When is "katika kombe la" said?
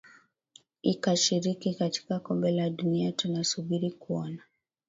1.73-2.69